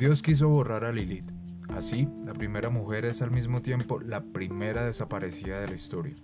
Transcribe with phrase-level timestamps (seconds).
[0.00, 1.30] Dios quiso borrar a Lilith.
[1.76, 6.14] Así, la primera mujer es al mismo tiempo la primera desaparecida de la historia.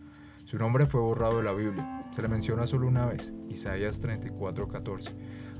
[0.46, 2.06] Su nombre fue borrado de la Biblia.
[2.10, 5.10] Se le menciona solo una vez, Isaías 34:14,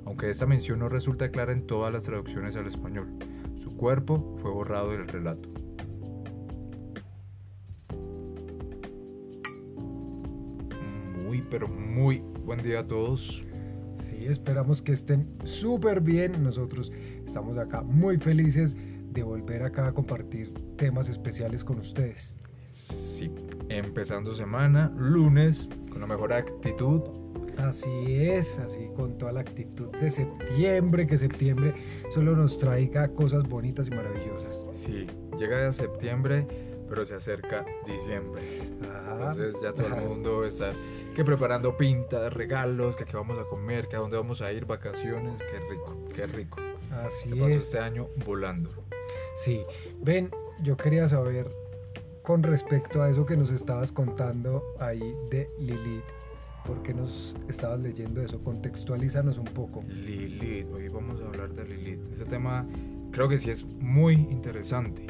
[0.07, 3.19] aunque esta mención no resulta clara en todas las traducciones al español.
[3.59, 5.51] Su cuerpo fue borrado del relato.
[11.23, 13.46] Muy, pero muy buen día a todos.
[14.31, 16.43] Esperamos que estén súper bien.
[16.43, 16.93] Nosotros
[17.25, 18.77] estamos acá muy felices
[19.13, 22.37] de volver acá a compartir temas especiales con ustedes.
[22.73, 23.31] Sí,
[23.69, 27.03] empezando semana, lunes, con la mejor actitud.
[27.57, 27.89] Así
[28.21, 31.75] es, así con toda la actitud de septiembre, que septiembre
[32.11, 34.67] solo nos traiga cosas bonitas y maravillosas.
[34.75, 35.07] Sí,
[35.39, 36.47] llega septiembre,
[36.87, 38.43] pero se acerca diciembre.
[39.11, 40.73] Entonces ya todo el mundo está
[41.17, 44.67] que preparando pintas, regalos, que qué vamos a comer, que a dónde vamos a ir,
[44.67, 46.59] vacaciones, qué rico, qué rico.
[46.91, 47.65] Así pasó es.
[47.65, 48.69] este año volando.
[49.35, 49.65] Sí,
[49.99, 51.51] ven, yo quería saber
[52.21, 56.05] con respecto a eso que nos estabas contando ahí de Lilith.
[56.67, 58.45] ¿Por qué nos estabas leyendo eso?
[58.45, 59.83] Contextualízanos un poco.
[59.89, 62.13] Lilith, hoy vamos a hablar de Lilith.
[62.13, 62.69] Ese tema
[63.11, 65.07] creo que sí es muy interesante.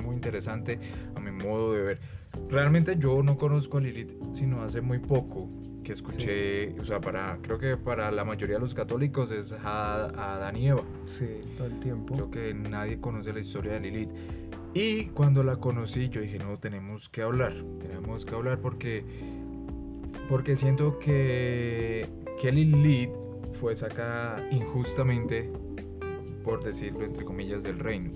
[0.00, 0.78] Muy interesante
[1.14, 2.00] a mi modo de ver.
[2.48, 5.48] Realmente yo no conozco a Lilith sino hace muy poco
[5.82, 10.06] que escuché, o sea, para creo que para la mayoría de los católicos es a,
[10.06, 10.82] a Adán y Eva.
[11.06, 12.14] Sí, todo el tiempo.
[12.14, 14.10] Creo que nadie conoce la historia de Lilith.
[14.72, 19.04] Y cuando la conocí yo dije, no, tenemos que hablar, tenemos que hablar porque,
[20.28, 22.06] porque siento que,
[22.40, 23.10] que Lilith
[23.52, 25.50] fue sacada injustamente,
[26.44, 28.12] por decirlo entre comillas, del reino,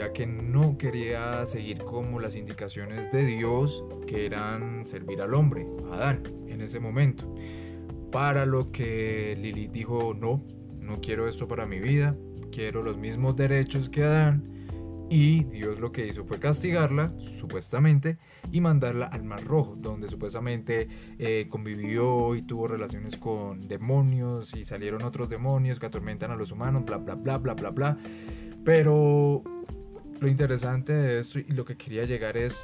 [0.00, 5.66] ya que no quería seguir como las indicaciones de Dios que eran servir al hombre,
[5.90, 7.34] a Adán, en ese momento.
[8.10, 10.42] Para lo que Lilith dijo, no,
[10.78, 12.16] no quiero esto para mi vida,
[12.50, 14.48] quiero los mismos derechos que Adán.
[15.10, 18.16] Y Dios lo que hizo fue castigarla, supuestamente,
[18.50, 20.88] y mandarla al Mar Rojo, donde supuestamente
[21.18, 26.52] eh, convivió y tuvo relaciones con demonios y salieron otros demonios que atormentan a los
[26.52, 27.98] humanos, bla, bla, bla, bla, bla, bla.
[28.64, 29.42] Pero
[30.20, 32.62] lo interesante de esto y lo que quería llegar es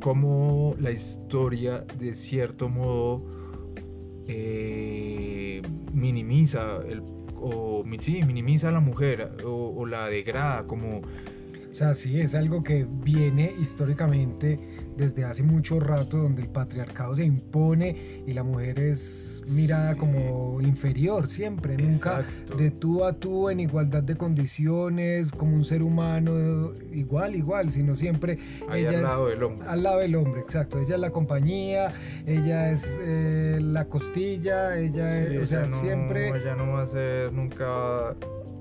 [0.00, 3.22] cómo la historia de cierto modo
[4.26, 5.62] eh,
[5.92, 7.02] minimiza el
[7.46, 11.02] o sí, minimiza a la mujer o, o, la degrada como...
[11.74, 14.60] O sea, sí, es algo que viene históricamente
[14.96, 19.98] desde hace mucho rato donde el patriarcado se impone y la mujer es mirada sí.
[19.98, 22.52] como inferior siempre, Exacto.
[22.52, 27.72] nunca de tú a tú en igualdad de condiciones, como un ser humano igual, igual,
[27.72, 29.68] sino siempre Ahí ella al lado es, del hombre.
[29.68, 30.78] Al lado del hombre, exacto.
[30.78, 31.92] Ella es la compañía,
[32.24, 36.28] ella es eh, la costilla, ella, sí, es, o sea, ella no, siempre...
[36.28, 38.14] Ella no va a ser nunca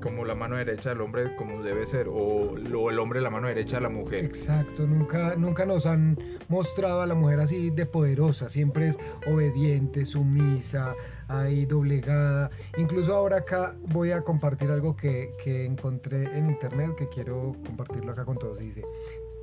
[0.03, 3.47] como la mano derecha del hombre como debe ser o, o, el hombre la mano
[3.47, 4.25] derecha de la mujer.
[4.25, 6.17] Exacto, nunca, nunca nos han
[6.49, 10.93] mostrado a la mujer así de poderosa, siempre es obediente, sumisa,
[11.29, 12.51] ahí doblegada.
[12.77, 18.11] Incluso ahora acá voy a compartir algo que, que encontré en internet que quiero compartirlo
[18.11, 18.59] acá con todos.
[18.59, 18.83] Dice,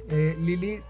[0.08, 0.82] eh, Lilith,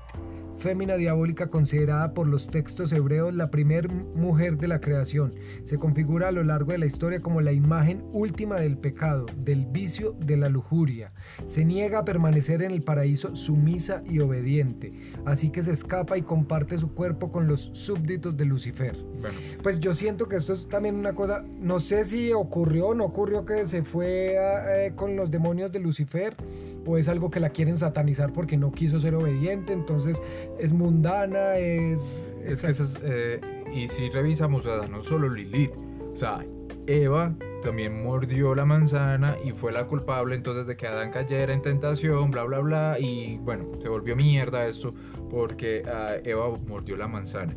[0.60, 5.32] fémina diabólica considerada por los textos hebreos la primer mujer de la creación,
[5.65, 9.65] se configura a lo largo de la historia como la imagen última del pecado, del
[9.65, 11.12] vicio, de la lujuria.
[11.47, 14.93] Se niega a permanecer en el paraíso sumisa y obediente,
[15.25, 18.97] así que se escapa y comparte su cuerpo con los súbditos de Lucifer.
[19.21, 19.38] Bueno.
[19.62, 23.04] Pues yo siento que esto es también una cosa, no sé si ocurrió o no
[23.04, 26.37] ocurrió que se fue eh, con los demonios de Lucifer
[26.84, 30.21] o es algo que la quieren satanizar porque no quiso ser obediente, entonces
[30.59, 32.21] es mundana, es...
[32.44, 33.41] Es que esas, eh,
[33.72, 35.72] y si revisamos, o sea, no solo Lilith,
[36.12, 36.44] o sea,
[36.87, 41.62] Eva también mordió la manzana y fue la culpable entonces de que Adán cayera en
[41.62, 44.94] tentación, bla, bla, bla, y bueno, se volvió mierda esto
[45.31, 47.54] porque uh, Eva mordió la manzana.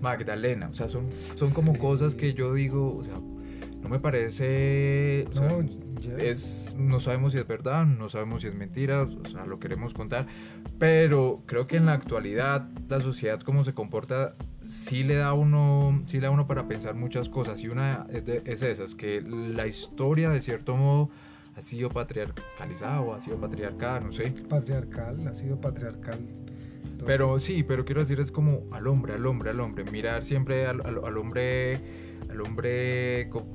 [0.00, 1.78] Magdalena, o sea, son, son como sí.
[1.78, 3.14] cosas que yo digo, o sea,
[3.80, 5.26] no me parece...
[5.30, 5.48] O sea,
[6.08, 9.58] No, es, no sabemos si es verdad, no sabemos si es mentira, o sea, lo
[9.58, 10.26] queremos contar,
[10.78, 14.34] pero creo que en la actualidad la sociedad como se comporta
[14.64, 18.24] sí le da uno, sí le da uno para pensar muchas cosas y una es,
[18.24, 21.10] de, es esa, es que la historia de cierto modo
[21.56, 24.32] ha sido patriarcalizada o ha sido patriarcada, no sé.
[24.48, 26.18] Patriarcal, ha sido patriarcal.
[27.04, 30.66] Pero sí, pero quiero decir es como al hombre, al hombre, al hombre, mirar siempre
[30.66, 31.80] al, al, al hombre
[32.32, 33.54] al hombre, cómo,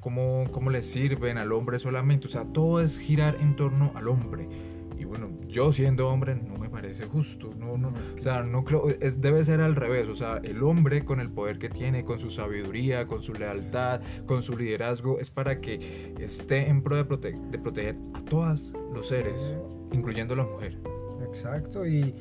[0.00, 4.08] cómo, cómo, le sirven al hombre solamente, o sea, todo es girar en torno al
[4.08, 4.48] hombre.
[4.96, 7.50] Y bueno, yo siendo hombre no me parece justo.
[7.58, 10.08] No, no, o sea, no creo, es, debe ser al revés.
[10.08, 14.00] O sea, el hombre con el poder que tiene, con su sabiduría, con su lealtad,
[14.26, 19.08] con su liderazgo, es para que esté en pro de, de proteger a todos los
[19.08, 19.56] seres,
[19.92, 20.78] incluyendo a la mujer.
[21.26, 22.14] Exacto, y,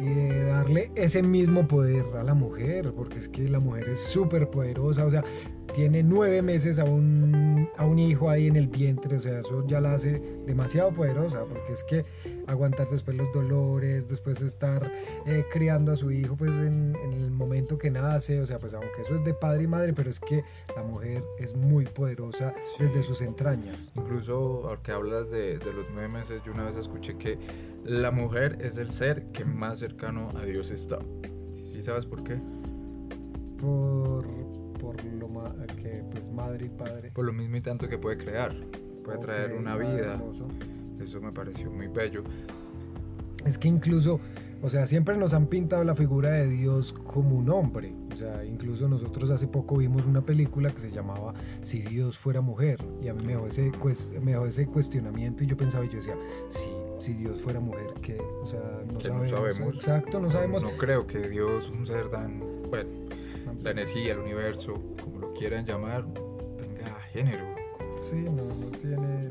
[0.00, 4.50] y darle ese mismo poder a la mujer, porque es que la mujer es súper
[4.50, 5.24] poderosa, o sea,
[5.74, 9.66] tiene nueve meses a un, a un hijo ahí en el vientre, o sea, eso
[9.66, 12.04] ya la hace demasiado poderosa, porque es que
[12.46, 14.90] aguantarse después los dolores, después estar
[15.26, 19.02] eh, criando a su hijo pues en, el momento que nace, o sea, pues aunque
[19.02, 23.02] eso es de padre y madre, pero es que la mujer es muy poderosa desde
[23.02, 23.92] sus entrañas.
[23.96, 27.38] Incluso, aunque hablas de, de los nueve meses, yo una vez escuché que
[27.84, 30.98] la mujer es el ser que más cercano a Dios está.
[31.72, 32.38] ¿Sí sabes por qué?
[33.60, 34.45] Por
[34.78, 35.28] por lo
[35.82, 37.10] que pues madre y padre.
[37.12, 38.54] Por lo mismo y tanto que puede crear,
[39.04, 40.20] puede traer una vida.
[41.00, 42.22] Eso me pareció muy bello.
[43.44, 44.20] Es que incluso,
[44.62, 47.94] o sea, siempre nos han pintado la figura de Dios como un hombre.
[48.12, 52.40] O sea, incluso nosotros hace poco vimos una película que se llamaba Si Dios fuera
[52.40, 52.82] mujer.
[53.02, 53.70] Y a mí me dejó ese,
[54.20, 56.16] me dejó ese cuestionamiento y yo pensaba, y yo decía,
[56.48, 56.66] si,
[56.98, 59.74] si Dios fuera mujer, que, o sea, no, sabemos, no sabemos.
[59.76, 60.62] Exacto, no sabemos.
[60.62, 62.88] No, creo que Dios, un ser tan, bueno,
[63.66, 66.06] la energía, el universo, como lo quieran llamar,
[66.56, 67.44] tenga género.
[68.00, 69.30] Sí, no, no tiene...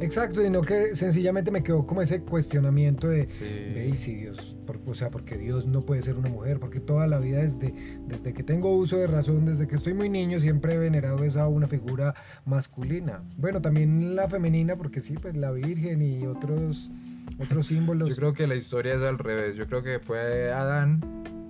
[0.00, 3.96] Exacto, y no que sencillamente me quedó como ese cuestionamiento de, sí.
[3.96, 4.56] si Dios,
[4.86, 7.74] o sea, porque Dios no puede ser una mujer, porque toda la vida desde,
[8.06, 11.46] desde que tengo uso de razón, desde que estoy muy niño, siempre he venerado esa
[11.48, 12.14] una figura
[12.46, 13.22] masculina.
[13.36, 16.90] Bueno, también la femenina, porque sí, pues la Virgen y otros,
[17.38, 18.08] otros símbolos.
[18.08, 21.02] Yo creo que la historia es al revés, yo creo que fue Adán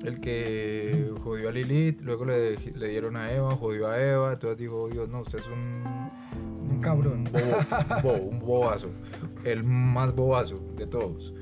[0.04, 4.58] el que jodió a Lilith, luego le, le, dieron a Eva, jodió a Eva, entonces
[4.58, 5.84] dijo, Dios, no, usted es un...
[6.70, 7.24] Un cabrón.
[7.32, 8.90] Un, bobo, un, bobazo,
[9.44, 11.32] el más bobazo de todos.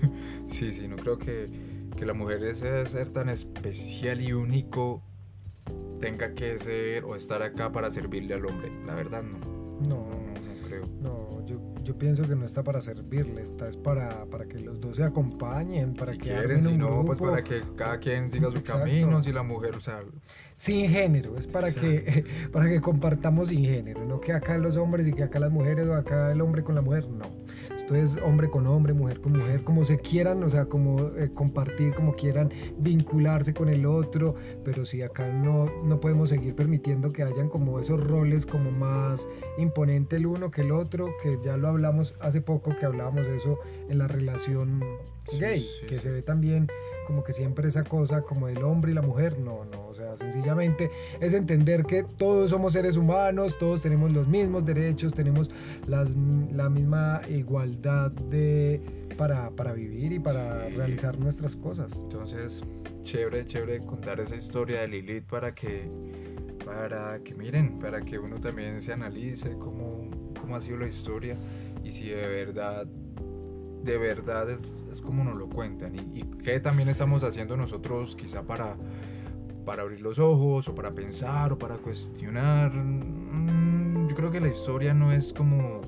[0.46, 1.48] sí, sí, no creo que,
[1.96, 5.02] que la mujer ese ser tan especial y único
[6.00, 8.70] tenga que ser o estar acá para servirle al hombre.
[8.86, 9.38] La verdad no.
[9.80, 10.07] No,
[11.88, 15.04] yo pienso que no está para servirle, está es para, para que los dos se
[15.04, 19.22] acompañen, para si que quieren, si no, pues para que cada quien siga su camino,
[19.22, 20.02] si la mujer, o sea...
[20.54, 25.06] Sin género, es para que, para que compartamos sin género, no que acá los hombres
[25.06, 27.24] y que acá las mujeres o acá el hombre con la mujer, no.
[27.88, 31.30] Esto es hombre con hombre, mujer con mujer, como se quieran, o sea, como eh,
[31.32, 37.10] compartir, como quieran vincularse con el otro, pero si acá no, no podemos seguir permitiendo
[37.14, 39.26] que hayan como esos roles como más
[39.56, 43.58] imponente el uno que el otro, que ya lo hablamos hace poco, que hablábamos eso
[43.88, 44.84] en la relación
[45.38, 46.68] gay, que se ve también
[47.06, 50.14] como que siempre esa cosa como el hombre y la mujer, no, no, o sea,
[50.18, 55.50] sencillamente es entender que todos somos seres humanos, todos tenemos los mismos derechos, tenemos
[55.86, 56.14] las,
[56.52, 58.80] la misma igualdad de,
[59.16, 61.92] para, para vivir y para realizar nuestras cosas.
[61.92, 62.62] Entonces,
[63.02, 65.88] chévere, chévere contar esa historia de Lilith para que,
[66.64, 70.10] para que miren, para que uno también se analice cómo,
[70.40, 71.36] cómo ha sido la historia
[71.84, 72.86] y si de verdad
[73.82, 78.42] de verdad es, como nos lo cuentan y, y qué también estamos haciendo nosotros quizá
[78.42, 78.76] para,
[79.64, 82.72] para abrir los ojos o para pensar o para cuestionar.
[82.72, 85.82] Mm, yo creo que la historia no es como,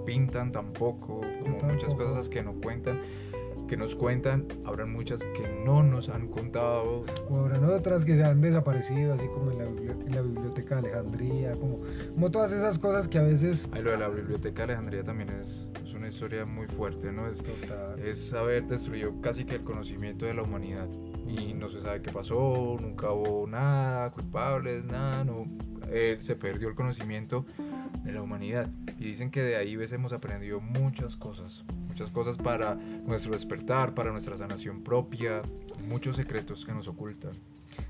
[0.00, 3.00] la pintan tampoco, como muchas cosas que no cuentan
[3.68, 7.04] que nos cuentan, habrán muchas que no nos han contado.
[7.28, 9.58] O habrán otras que se han desaparecido, así como en
[10.12, 11.78] la, Biblioteca de Alejandría, como,
[12.12, 13.70] como todas esas cosas que a veces...
[13.70, 17.28] Ay, lo de la Biblioteca de Alejandría también es, es una historia muy fuerte, ¿no?
[17.28, 17.44] Es,
[18.04, 20.88] es haber destruido casi que el conocimiento de la humanidad
[21.28, 25.46] y no se sabe qué pasó, nunca hubo nada, culpables, nada, no,
[25.90, 27.44] eh, se perdió el conocimiento
[28.04, 28.68] de la humanidad.
[28.98, 33.94] Y dicen que de ahí ves, hemos aprendido muchas cosas, muchas cosas para nuestro despertar,
[33.94, 35.42] para nuestra sanación propia,
[35.88, 37.32] muchos secretos que nos ocultan.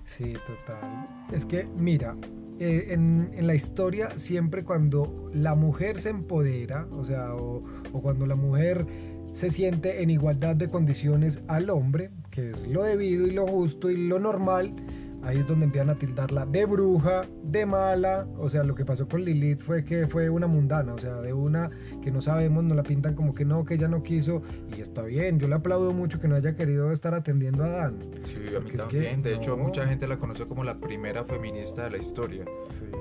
[0.04, 1.26] Sí, total.
[1.32, 2.16] Es que, mira,
[2.58, 7.62] eh, en, la historia siempre cuando la mujer se empodera, o sea, o
[8.02, 8.86] cuando la mujer
[9.32, 13.90] se siente en igualdad de condiciones al hombre, que es lo debido y lo justo
[13.90, 14.74] y lo normal,
[15.22, 19.08] ahí es donde empiezan a tildarla de bruja, de mala, o sea, lo que pasó
[19.08, 21.70] con Lilith fue que fue una mundana, o sea, de una
[22.02, 24.42] que no sabemos, nos la pintan como que no, que ella no quiso,
[24.76, 27.98] y está bien, yo le aplaudo mucho que no haya querido estar atendiendo a Dan.
[28.24, 31.90] Sí, a mí también, de hecho mucha gente la conoce como la primera feminista de
[31.90, 32.44] la historia,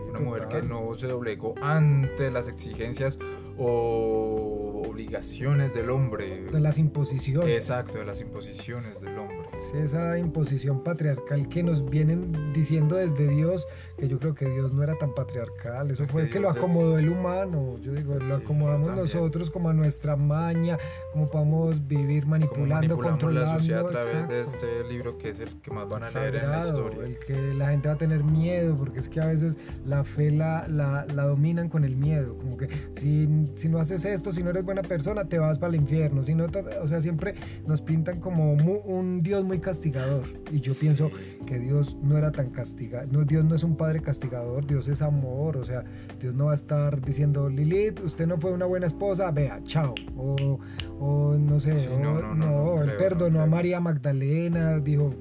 [0.10, 3.18] una mujer que no se doblegó ante las exigencias
[3.58, 6.46] o obligaciones del hombre.
[6.52, 7.50] De las imposiciones.
[7.50, 9.39] Exacto, de las imposiciones del hombre.
[9.74, 14.84] Esa imposición patriarcal que nos vienen diciendo desde Dios, que yo creo que Dios no
[14.84, 19.50] era tan patriarcal, eso fue que lo acomodó el humano, yo digo, lo acomodamos nosotros
[19.50, 20.78] como a nuestra maña,
[21.12, 23.52] como podamos vivir manipulando, controlando.
[23.52, 26.36] La sociedad a través de este libro que es el que más van a leer
[26.36, 27.04] en la historia.
[27.04, 30.32] El que la gente va a tener miedo, porque es que a veces la fe
[30.32, 34.50] la, la, dominan con el miedo, como que si, si, no haces esto, si no
[34.50, 36.48] eres buena persona, te vas para el infierno, si no,
[36.82, 37.36] o sea, siempre
[37.68, 40.26] nos pintan como un Dios muy castigador.
[40.52, 41.12] Y yo pienso
[41.46, 43.08] que Dios no era tan castigado.
[43.12, 45.58] No, Dios no es un padre castigador, Dios es amor.
[45.58, 45.84] O sea,
[46.22, 49.96] Dios no va a estar diciendo, Lilith, usted no fue una buena esposa, vea, chao.
[50.16, 50.60] O,
[51.00, 55.16] o no sé, no, no, él perdonó a María Magdalena, dijo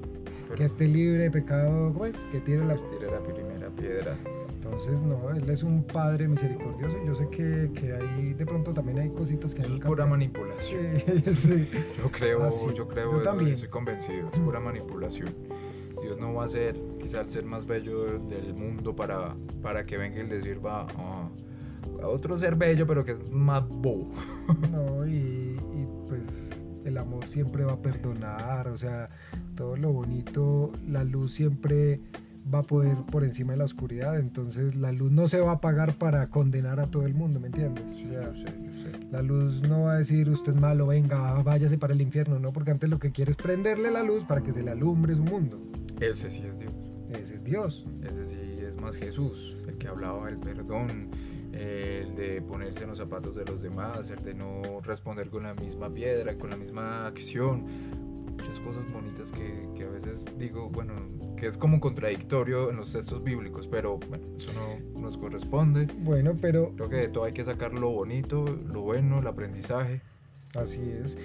[0.55, 2.75] que esté libre de pecado, pues, que tiene la...
[2.75, 4.15] la primera piedra.
[4.69, 8.71] Entonces, no, él es un padre misericordioso y yo sé que, que ahí de pronto
[8.71, 9.63] también hay cositas que...
[9.63, 10.85] Es pura manipulación.
[11.35, 13.53] Sí, Yo creo, ah, yo creo, yo también.
[13.53, 15.33] estoy convencido, es pura manipulación.
[16.03, 19.97] Dios no va a ser quizá el ser más bello del mundo para, para que
[19.97, 21.29] venga y le sirva a,
[22.03, 24.11] otro ser bello, pero que es más bobo.
[24.71, 26.51] No, y, y pues
[26.85, 29.09] el amor siempre va a perdonar, o sea,
[29.55, 32.01] todo lo bonito, la luz siempre
[32.53, 35.55] va a poder por encima de la oscuridad, entonces la luz no se va a
[35.55, 37.85] apagar para condenar a todo el mundo, ¿me entiendes?
[39.11, 42.51] La luz no va a decir usted es malo, venga, váyase para el infierno, no,
[42.51, 45.23] porque antes lo que quiere es prenderle la luz para que se le alumbre su
[45.23, 45.59] mundo.
[45.99, 46.73] Ese sí es Dios.
[47.09, 47.85] Ese es Dios.
[48.03, 51.09] Ese sí es más Jesús, el que hablaba del perdón,
[51.53, 55.53] el de ponerse en los zapatos de los demás, el de no responder con la
[55.55, 57.65] misma piedra, con la misma acción,
[58.49, 60.93] muchas cosas bonitas que, que, a veces digo, bueno,
[61.37, 65.87] que es como contradictorio en los textos bíblicos, pero bueno, eso no nos corresponde.
[65.99, 66.71] Bueno, pero...
[66.75, 70.01] Creo que de todo hay que sacar lo bonito, lo bueno, el aprendizaje.
[70.55, 71.15] Así es.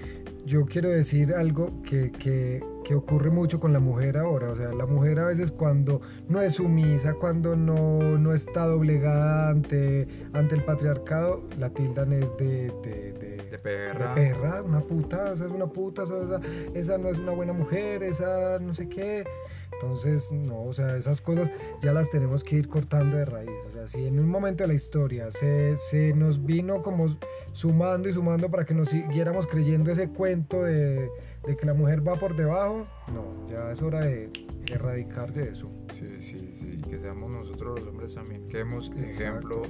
[0.45, 4.51] Yo quiero decir algo que, que, que, ocurre mucho con la mujer ahora.
[4.51, 9.49] O sea, la mujer a veces cuando no es sumisa, cuando no, no está doblegada
[9.49, 14.15] ante, ante el patriarcado, la tildan es de, de, de, perra.
[14.15, 16.41] De perra, una puta, esa es una puta, esa,
[16.75, 19.25] esa no es una buena mujer, esa no sé qué.
[19.73, 21.51] Entonces, no, o sea, esas cosas
[21.83, 23.51] ya las tenemos que ir cortando de raíz.
[23.69, 27.17] O sea, si en un momento de la historia se, se nos vino como
[27.53, 31.11] sumando y sumando para que nos siguiéramos creyendo ese cuento de,
[31.47, 34.31] de, que la mujer va por debajo, no, ya es hora de
[34.67, 35.71] erradicar de eso.
[35.99, 39.63] Sí, sí, sí, que seamos nosotros los hombres también, que hemos ejemplo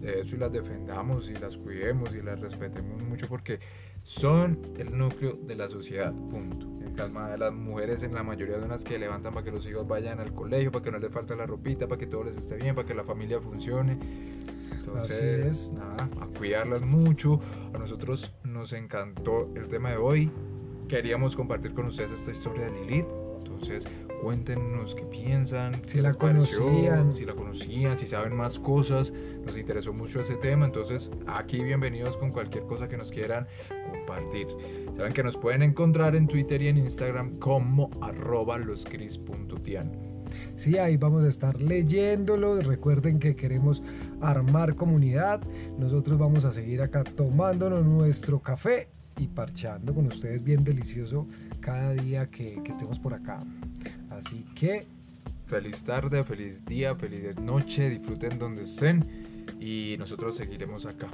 [0.00, 3.58] de eso y las defendamos y las cuidemos y las respetemos mucho porque
[4.02, 6.66] son el núcleo de la sociedad, punto.
[6.96, 10.18] Las, las mujeres en la mayoría de unas que levantan para que los hijos vayan
[10.18, 12.74] al colegio, para que no les falte la ropita, para que todo les esté bien,
[12.74, 13.98] para que la familia funcione.
[14.72, 17.40] Entonces, nada, a cuidarlas mucho.
[17.74, 20.32] A nosotros nos encantó el tema de hoy.
[20.88, 23.06] Queríamos compartir con ustedes esta historia de Lilith.
[23.36, 23.86] Entonces,
[24.22, 29.12] cuéntenos qué piensan, si la conocían, si la conocían, si saben más cosas.
[29.44, 33.46] Nos interesó mucho ese tema, entonces aquí bienvenidos con cualquier cosa que nos quieran
[33.90, 34.46] compartir.
[34.96, 39.92] Saben que nos pueden encontrar en Twitter y en Instagram como arroba loscris.tian.
[40.56, 42.66] Sí, ahí vamos a estar leyéndolos.
[42.66, 43.82] Recuerden que queremos
[44.22, 45.42] armar comunidad.
[45.78, 51.26] Nosotros vamos a seguir acá tomándonos nuestro café y parchando con ustedes bien delicioso
[51.60, 53.40] cada día que, que estemos por acá.
[54.10, 54.86] Así que...
[55.46, 59.02] Feliz tarde, feliz día, feliz noche, disfruten donde estén
[59.58, 61.08] y nosotros seguiremos acá.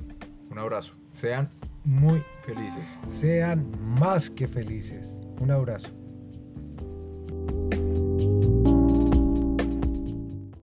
[0.50, 0.94] Un abrazo.
[1.10, 1.48] Sean
[1.84, 2.86] muy felices.
[3.08, 5.18] Sean más que felices.
[5.40, 6.03] Un abrazo.